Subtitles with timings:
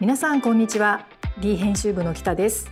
[0.00, 1.06] 皆さんこんにちは。
[1.40, 2.70] リー編集部の北です。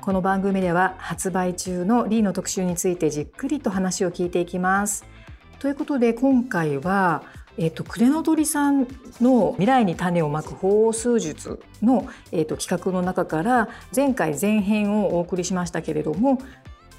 [0.00, 5.04] この番組では発売中のリーの特集についてじっくりと話を聞いていきます。
[5.58, 7.22] ということで今回は
[7.58, 8.88] えっと、クレノドリさん
[9.20, 16.38] の未来に種をまく法数術の、えっと、企画の中から前回前編をお送りしましたけれども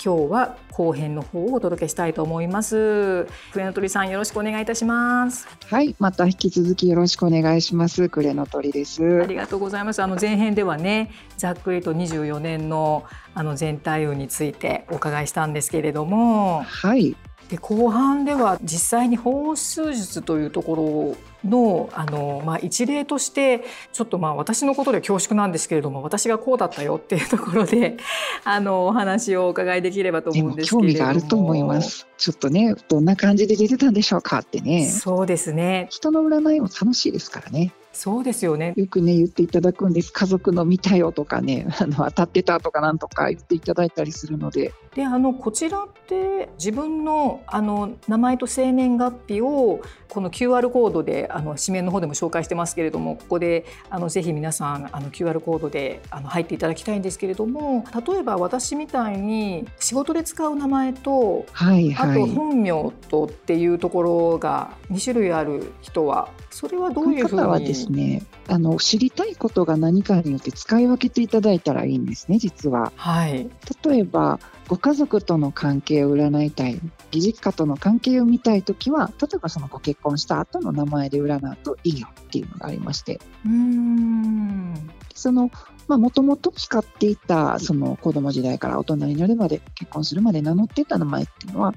[0.03, 3.27] 今日は後編の方をお届けしたいと思います。
[3.53, 5.47] クレノトリさんよろしくお願いいたします。
[5.67, 8.09] はいまた引き続きよろしくお願いします。
[8.09, 9.21] クレノトリです。
[9.21, 10.01] ありがとうございます。
[10.01, 13.03] あの前編ではねざっくりと24年の
[13.35, 16.63] あの全体運についてお伺いしたんですけれども。
[16.63, 17.15] はい。
[17.49, 23.63] で後半では実際に法数術というところのあの、まあ、一例として
[23.93, 27.97] ちょっとまあ私のことで恐縮なんですけれども私がこうだったよっていうところで
[28.43, 30.81] あのお話をお伺いできればと思うんですけれども。
[30.81, 32.07] 興味があると思います。
[32.17, 34.85] ちょっとねどんな感じで出てたんでしょうかってね。
[34.85, 35.87] そうですね。
[35.89, 38.73] 人の占いも楽しいですからねそうですよね。
[38.77, 40.11] よくね言っていただくんです。
[40.13, 44.73] 家族の見たよとかね あの当たってたとかなんとか言っていただいたりするので。
[44.95, 67.41] であのこちらって自分のあの名前と生年月日をこの QR コードであの紙面の方でも紹介してますけれどもここであのぜひ皆さんあの QR コードであの入っていただきたいんですけれども例えば私みたいに仕事で使う名前と、はいはい、あと本名とっていうところが2種類ある人はそれはどういうふうに？
[67.41, 72.91] はですねあの知りたいことが何かによって使い分けていただいたらいいんですね実は。
[72.95, 73.49] はい、
[73.85, 76.79] 例えばご家族との関係を占いたい
[77.11, 83.19] 義実家との関係を見たい時は例えばそのご結婚した後の名前で占うといいよっていうのがありまして。
[83.45, 84.89] うん。
[85.13, 85.51] その
[85.87, 91.73] もともと使っていたその子供時代から大人になるまで結婚するまで名乗っていた名前っていうのは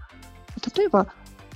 [0.76, 1.08] 例えば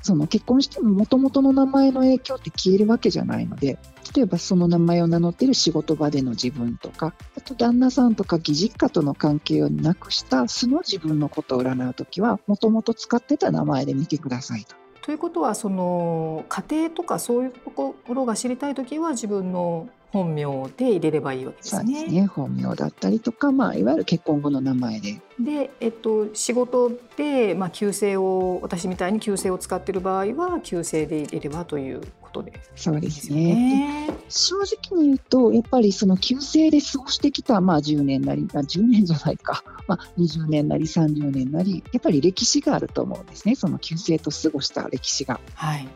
[0.02, 3.78] その結婚してももともとの名前の影響って消えるわけじゃないので
[4.14, 14.76] 例えばその名前を名乗ってる仕事場での自分とかあと旦那さんとか義実家との関係をなくした素の自分のことを占う時はもともと使ってた名前で見てくださいと。
[15.02, 20.44] ということはその家庭とかそういうところが知りたい時は自分の本名
[20.76, 21.94] で入れればいいわけですね。
[21.94, 25.20] そうですね本名だったりとか、まあ、いわゆる結婚後の名前で。
[25.38, 34.08] で、えっと、仕事で、まあ、旧姓を私みたいに旧姓を使っている場合は旧姓で入れればということで、そうですね。
[34.28, 45.40] 正直に言うとやっぱりその旧姓で過ごしてきた、まあ、10年なりあ10年じゃないか、まあ、20年なり30年なりやっぱり歴史があると思うんですねその旧姓と過ごした歴史が。
[45.54, 45.88] はい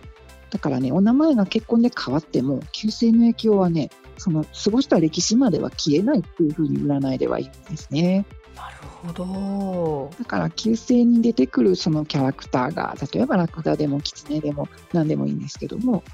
[0.52, 3.88] だからね、お名前が結婚で変わっても、旧姓の影響はね、
[4.22, 8.24] その過ごした歴史までは消えないっていうふうに占いでは言うんですね。
[8.54, 10.10] なるほど。
[10.16, 16.04] だから旧姓に出てくるそのキャラクターが、例えばラクダでもキツネでも何でもいいんですけども、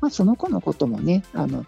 [0.00, 1.66] まあ、その子のこともね、あの、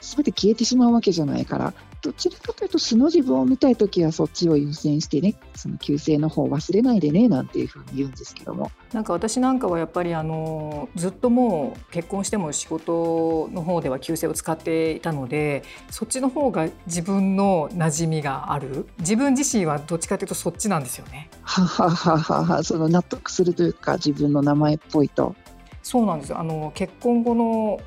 [0.00, 21.30] 全て消えてしまうわけじゃないからどちらかというと素の自分を見たいときはそっちを優先してねその旧姓の方忘れないでねなんていうふうに言うんですけどもなんか私なんかはやっぱりあのずっともう結婚しても仕事の方では旧姓を使っていたのでそっちの方が自分の馴染みがある自分自身はどっちかというとそっちなんですよね。
[21.42, 25.36] はははははその納得するというか自分の名前っぽいと。
[25.84, 27.80] そうなんですよあの結婚後の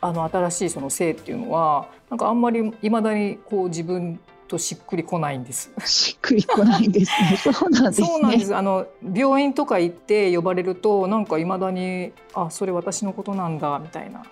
[0.00, 4.18] あの新しいその性っていうのはなんかあんまりいまだにこう自分
[4.48, 5.70] としっくりこないんです。
[5.86, 7.36] しっくりこないんですね。
[7.52, 8.06] そうなんですね。
[8.06, 8.54] そうなんです。
[8.54, 14.24] あの病院とか行って呼ばれるとなんかいまだにあそれ私のことなんだみたいな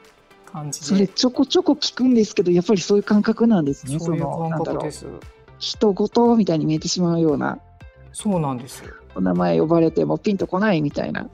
[0.47, 0.87] 感じで。
[0.87, 3.99] それちょこちょこ聞くんですけどやっぱりそういう感覚なんですね。
[4.01, 5.07] そういう感覚です。
[5.61, 7.59] 人事みたいに見えてしまうような。
[8.13, 8.83] そうなんです。
[9.15, 11.29] お名前呼ばれてもピンとこないみたいな。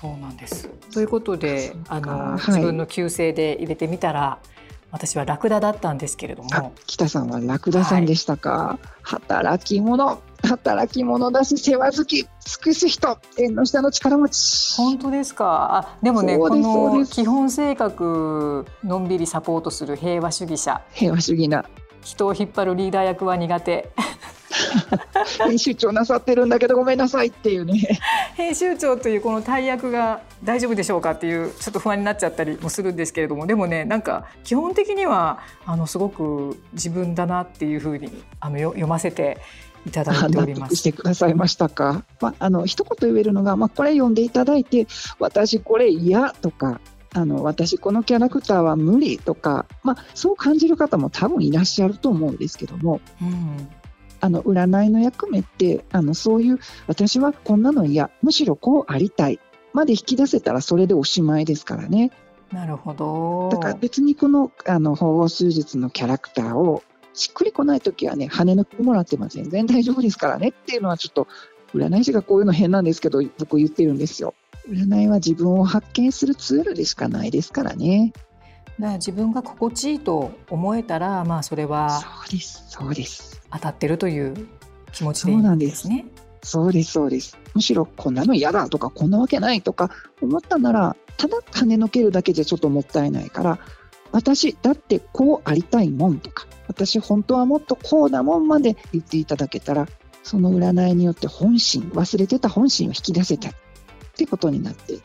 [0.00, 0.68] そうなんです。
[0.92, 4.38] ということで、あの、はい、自分の旧姓で入れてみたら、
[4.92, 6.72] 私はラクダだったんですけれども。
[6.86, 8.50] 北さんはラクダさんでしたか。
[8.50, 12.28] はい、働き者、働き者だし世話好き、尽
[12.62, 14.76] くす人、縁の下の力持ち。
[14.76, 15.88] 本当ですか。
[15.92, 20.80] あ、でもね、この基本性格のんびりサポートする平和主義者。
[20.92, 21.64] 平和主義な。
[22.02, 23.90] 人を引っ張るリーダー役は苦手。
[25.46, 28.00] 編集長なさってるんだけどごめんなさいっていうね
[28.34, 38.10] 編集長というこの大役が大丈夫でしょうかっていうちょっと不安になっちゃったりもするんですけれどもでもねなんか基本的にはあのすごく自分だなっていうふうに
[38.40, 39.38] あの読ませて
[39.86, 40.76] いただいております。
[40.76, 42.04] してくださいましたか。
[42.20, 44.86] まあ、あの一言言えるのが、まあ、これ読んでいただいて
[45.18, 46.80] 私これ嫌とか
[47.14, 53.68] あの私このキャラクターは無理とか、まあ、そう感じる方も多分いらっしゃると思うんですけども、うん、
[54.20, 59.40] あの占いの役目ってあのそういう私はこんなの嫌むしろこうありたい
[59.72, 62.10] まで引き出せたらそれでおしまいですからね。
[62.52, 66.82] なるほどだから別にこのあの法号数術のキャラクターを
[67.12, 71.28] しっくりこない時はね跳ね抜きもらっても全然大丈夫ですからねっていうのはちょっと
[71.74, 74.34] 占い師がこういうの変なんですけど僕言ってるんですよ。
[74.68, 78.12] 占いは自分を発見するツールでしかないですからね。
[78.78, 84.48] だから自分が心地いいと思えたら、まあそれはそうですそうです当たってるという
[84.92, 86.06] 気持ちでいいんですね。
[86.42, 89.90] そうですそうですむしろこんなの嫌だとかこんなわけないとか
[90.22, 93.58] 思ったならただ跳ねのけるだけじゃちょっともったいないから
[94.12, 99.88] 私だってこうありたいもんとか私本当はもっとこうだもんまで言っていただけたら
[100.22, 103.52] その占いによって本心忘れてた本心を引き出せたっ
[104.16, 104.98] てことになって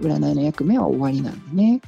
[0.00, 1.80] 占いの役目は終わりなんでね。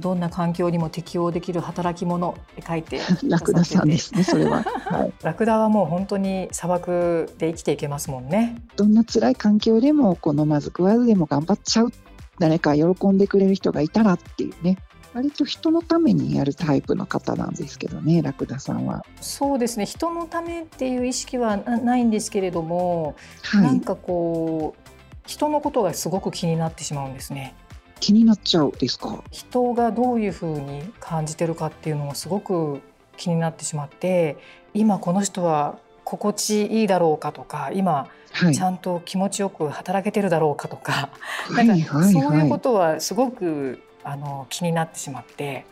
[0.00, 8.56] どんな環境にも適応できる働き者って書いてラクダさんですねそれは、はい、ラクダはもう本当に砂漠で生きていけますもんね。
[8.76, 11.92] どんな辛い環境でもこのまず食わずでも頑張っちゃう
[12.38, 14.78] 誰か喜んでくれる人がいたらっていうね。
[15.12, 19.04] 割と人のためにやるタイプの方なんですけどね、ラクダさんは。
[19.20, 24.90] そうですね、人のためっていう意識はないんですけれども、はい、なんかこう
[25.26, 27.54] 人のことがすごく気になってしまうんですね。
[28.00, 29.22] 気になっちゃうですか？
[29.30, 32.80] 人がどういうふうに感じてるかっていうのがすごく
[33.16, 34.38] 気になってしまって
[34.74, 38.08] 今この人は心地いいだろうかとか今、
[38.52, 41.10] ちゃんと気持ちよく働けてるだろうかとか,、
[41.48, 45.66] はい、なんかそういうことはすごくあの気になってしまって。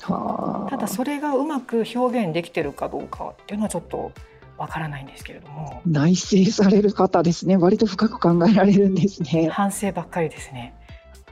[0.00, 4.12] ただそれがうまく表現できてるかどうかっていうのはちょっと
[4.56, 5.82] わからないんですけれども。
[5.86, 7.58] 内省される方ですね。
[7.58, 9.50] 割と深く考えられるんですね。
[9.50, 10.74] 反省ばっかりですね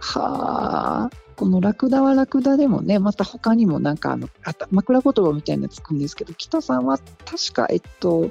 [0.00, 8.30] はあこのラクダはラクダでもねまた他にもなんかあのあ枕言葉みたいなのつくんですけど北さんは確かえっと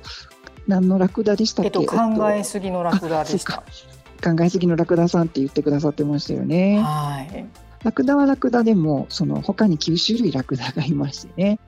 [0.67, 3.63] 何のラクダでしたっけ、えっと、考えすぎのラクダでした、
[4.21, 6.81] 考えすぎのラクダさんって言ってくださってましたよね。
[6.81, 7.47] はい。
[7.83, 11.59] ラクダはラクダでもその他に9種類ラクダがいましてね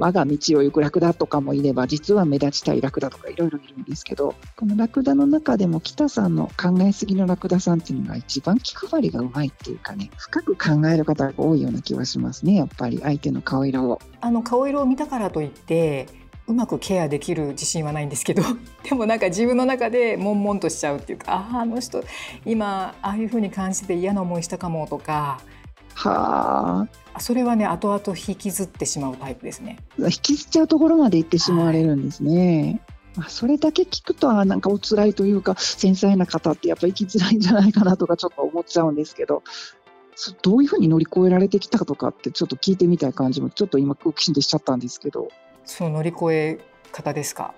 [0.00, 14.00] 我が道を行くラクダとかもいれば実は目立ちたいラクダとかいろいろいるんですけどこのラクダの中でも北さんの考えすぎのラクダさんっていうのが一番気配りがうまいっていうかね深く考える方が多いような気はしますねやっぱり相手の顔色を。
[14.22, 16.08] あの顔色を見たからといって
[16.46, 18.42] うまくケアできる自信はないんですけど
[18.82, 22.02] でもなんか自分の中で悶々としちゃうっていうかあああの人
[22.44, 25.40] 今ああいうふうに感じて嫌な思いしたかもとか
[25.94, 27.20] はあ。
[27.20, 29.78] それはね後々引きずってしまうタイプですね。
[29.98, 32.80] 引きずっちゃうところまで行ってしまわれるんですね。
[33.16, 39.42] はい、それだけ聞くとなんかお辛いというか繊細な方ってやっぱ生きづらいんじゃないかなとかちょっと思っちゃうんですけど
[40.42, 45.28] どういうふうに乗り越えられてきたとかってちょっと聞いてみたい感じもちょっと今好奇心でしちゃったんですけど
[45.64, 46.60] その乗り越え
[46.92, 47.52] 方ですか？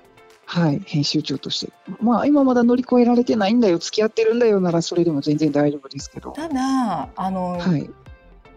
[0.46, 7.90] はい編集長としてまあ今まだ乗り越えられてないんだよ付き合ってるんだよならそれでも全然大丈夫ですけどただあの、はい、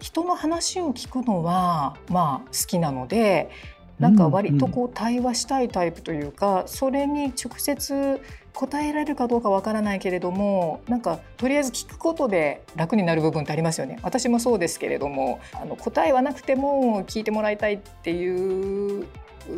[0.05, 3.49] 人の話を聞くのはまあ好きなので
[3.97, 8.21] なんか割とこう対話したいタイプというか、それに直接
[8.53, 13.97] 答えられるかどうかわからないけれどもなんかとりあえず聞くことで楽になる部分ってありますよね。
[14.03, 19.07] 私もそうですけれどもあの答えはなくても聞いてもらいたいっていう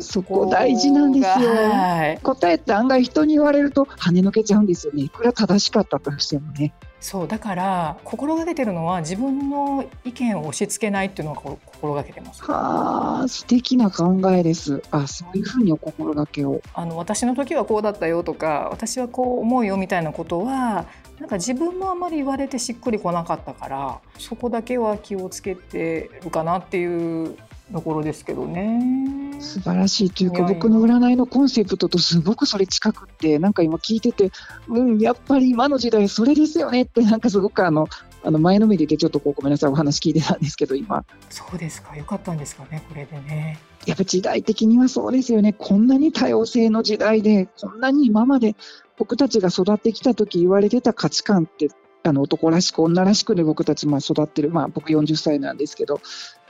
[0.00, 12.42] そこ大事なんですよ、はい、答えって案外人に言われると跳ねのけちゃうんですよねいくら正しかったとしてもねそうだから心がけてるのは自分の意見を押し付けないっていうのは心がけてます。
[12.42, 14.82] はあ素敵な考えです。
[14.90, 16.60] あそういうふうにお心がけを。
[16.74, 20.86] あの私の時はこうだったよとか私はこう思うよみたいなことは
[21.20, 27.36] なんか自分もあまり言われてしっくりこなかったからそこだけは気をつけてるかなっていう
[27.72, 29.28] ところですけどね。
[29.40, 34.32] 素晴らしいというか僕の占いのコンセプトとすごくそれ近くってなんか今聞いてて
[34.68, 37.86] うんやっぱり今の時代それですよねってなんかすごくあの
[38.24, 41.04] あの前のめりでちょっとこうごめんなさいお話聞いてたんですけど今。
[41.30, 41.96] そうですか。
[41.96, 43.58] よかったんですかねこれでね。
[43.86, 45.52] やっぱ時代的にはそうですよね。
[45.52, 48.56] こんなに多様性の時代でこんなに今まで
[48.96, 51.68] 僕たちが育ってきた時言われてた価値観って
[52.02, 56.00] あの男らしく女らしくで僕たちまあ育ってる、まあ、僕40歳なんですけど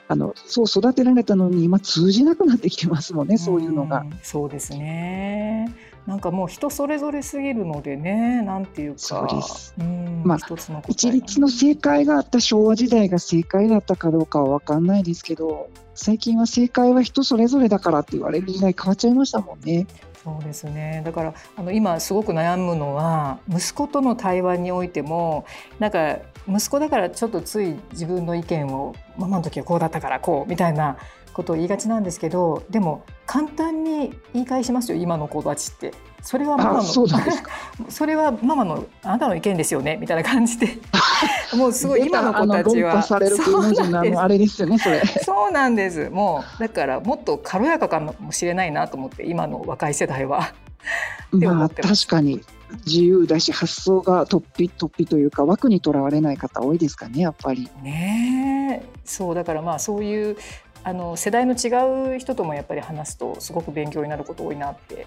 [0.09, 4.05] あのそう育てられたのに今通じなくなってきてますもんね、そういうのが。
[4.23, 5.73] そうですね
[6.07, 9.75] なんかもう人それぞれすぎるのでね、なんていうか、そうです。
[10.25, 10.39] まあ、
[10.89, 19.87] 一律の正解があった昭和時代が正解だったかどうかは分かんないですけど、最近は正解は人それぞれだからって言われる時代変わっちゃいましたもんね。
[20.23, 25.47] そうですねだからあの今すごく悩むのは息子との対話においても
[25.79, 30.97] なんか息子だからちょっとつい自分の意見をママの時はこうだったからこうみたいな
[31.33, 35.93] ことを言いがちなんですけどでも簡単に言い返しますよ今の子たちって。
[36.23, 36.83] それはママの
[37.89, 40.79] それはママのあなたの意見ですよねみたいな感じで。
[41.57, 43.03] もうすごい今の子たちは。
[43.03, 46.11] それそうなんです。
[46.11, 50.53] もうだからもっと軽やかかもしれないなと思って今の若い世代は。
[51.33, 52.41] まあ確かに
[52.87, 57.69] 自由だし発想が突飛突飛というか枠にとらわれない方多いですかねやっぱり。
[57.83, 60.37] ねそうだからまあそういう
[60.89, 65.07] あの世代の違う人ともやっぱり話すとすごく勉強になること多いなって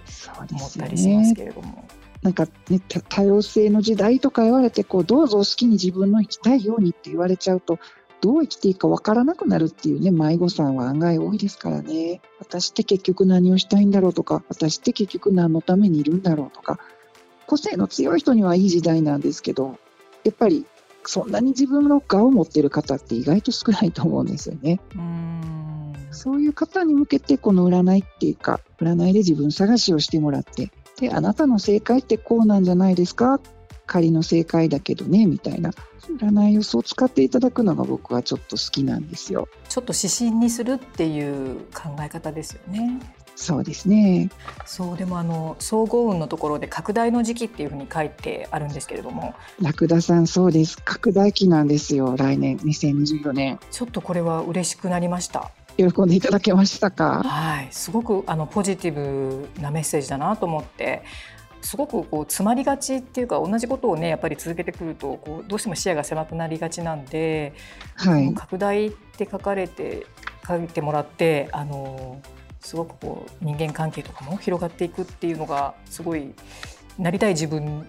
[0.51, 1.83] 思ったりしますけれども。
[2.21, 7.79] なんかね、多様性の時代とか言われてこうどうぞ好きに自分の生きたいようにって言われちゃうと
[8.21, 16.77] どう生きていいかわからなくなるっていうね迷子さんは案外多いですからね私って結局何をしたいんだろうとか私って結局何のためにいるんだろうとか
[17.47, 19.79] 個性の強い人にはいい時代なんですけど
[20.23, 20.67] やっぱり
[21.05, 24.79] そんなに自分の顔を持ってる方って意外と少ないと思うんですよね。
[24.95, 25.60] うん
[26.11, 33.39] そういう方に向けてこの占いっていうか占いで自分探しをしてもらってであなたの正解ってこうなんじゃないですか？
[33.87, 35.71] 仮の正解だけどねみたいな
[36.17, 39.49] 占いをそう使っていただくのが僕はちょっと好きなんですよ。
[39.67, 43.01] ちょっと指針にするっていう考え方ですよね。
[43.35, 44.29] そうですね。
[44.65, 50.77] そうでもあの総合運のところで拡大の時期っていうふうに書いてあるんですけれども、ラクダさんそうです。
[50.83, 52.15] 拡大期なんですよ。
[52.17, 53.59] 来年2024年。
[53.71, 55.51] ちょっとこれは嬉しくなりました。
[55.89, 57.23] 喜んでいただけましたか？
[57.23, 61.03] はい、すごくあのポジティブなメッセージだなと思って。
[61.63, 67.53] すごくこう詰まりがちっていうか同じことをねやっぱり続けてくるとこうどうしても視野が狭くなりがちなんで、
[67.93, 70.07] はい、拡大って書かれて
[70.47, 72.19] 書いてもらってあの
[72.61, 76.33] すごくこう人間関係とかも広がっていくっていうのがすごい
[76.97, 77.87] なりたい自分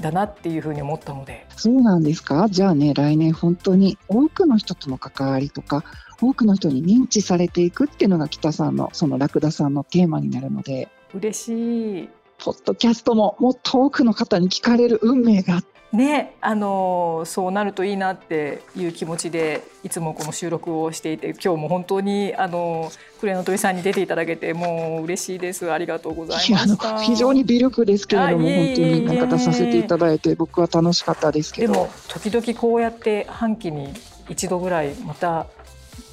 [0.00, 1.46] だなっていうふうに思ったので。
[1.56, 2.48] そうなんですか？
[2.50, 5.84] じゃあね来年本当に多くの人との関わりとか
[6.20, 10.88] 多くの人に認知されていくっていうのが北さんのそのラクダさんのテーマになるので。
[11.14, 12.08] 嬉しい
[12.44, 15.62] ポッドキャストももっと多くの方に聞かれる運命が。
[15.92, 25.70] ね、あのそうなるといいなっていう気持ちでいつもこの収録をしていて今日も本当にあのクレの鳥さんに出ていただけてもう嬉しいです。
[25.70, 26.98] ありがとうございました。
[26.98, 31.72] 非常に微力ですけれども本当になんか出させていただいて僕は楽しかったですけど。
[31.72, 33.94] でも時々こうやって半期に
[34.28, 35.46] 一度ぐらいまた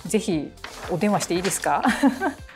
[0.05, 0.51] ぜひ
[0.91, 1.81] お電話していいですか？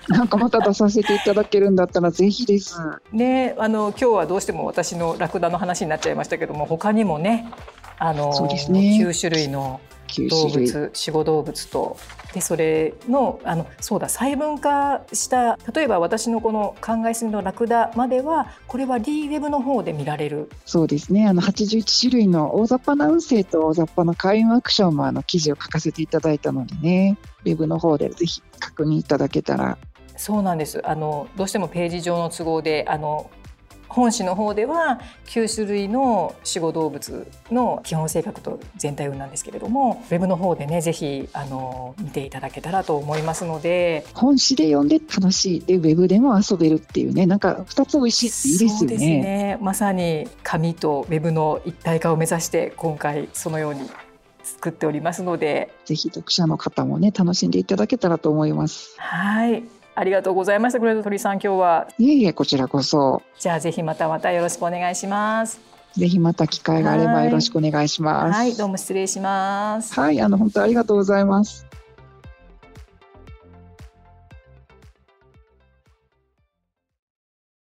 [0.08, 2.80] なんかまた出させていただけるんだったらぜひです。
[3.12, 7.52] ね、あの今日はどうしても私のラクダの話になっちゃいましたけども、他にもね、
[7.98, 9.00] あのそうですね。
[9.02, 9.80] 9種類の
[10.30, 11.98] 動物、死後動物と
[12.36, 20.50] でそれのあのそうだ細分化した例えば私のこの考えすぎのラクダまではこれは D ウェブの方で見られる。
[20.66, 21.28] そうですね。
[21.28, 29.78] あの81種類の大雑把な運勢と大雑把な開運アクションもあの記事を書かせていただいたのでねウェブの方でぜひ確認いただけたら
[30.18, 30.82] そうなんです。
[30.88, 33.30] あのどうしてもページ上の都合であの
[33.96, 44.06] 本誌の方では9種類の死後動物の基本性格と全体運なんですけれどもウェブの方でねぜひあの見ていただけたらと思いますので。
[44.14, 45.60] 本誌で読んで楽しい。
[45.62, 47.26] でウェブでも遊べるっていうね。
[47.26, 49.22] なんか2つ美味しいっていいですよね。
[49.22, 49.58] ね。
[49.62, 53.90] まさに紙とウェブの一体化を目指して今回そのように
[54.44, 55.74] 作っておりますので。
[55.86, 58.96] ぜひ読者の方もね楽しんでいただけたらと思います。
[58.98, 59.64] はい
[59.98, 60.80] ありがとうございました。
[60.80, 61.88] グレード鳥さん、今日は。
[61.98, 63.22] いえいえ、こちらこそ。
[63.40, 65.62] じゃあ、ぜひまたまたよろしくお願いします。
[65.98, 68.38] ぜひまた機会があればよろしくお願いします。
[68.38, 69.98] はい、どうも失礼します。
[69.98, 71.65] はい、あの本当ありがとうございます。